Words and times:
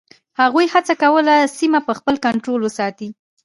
هغوی 0.39 0.65
هڅه 0.73 0.93
کوله 1.01 1.35
سیمه 1.57 1.79
په 1.87 1.93
خپل 1.99 2.15
کنټرول 2.25 2.61
کې 2.61 2.65
وساتي. 2.67 3.09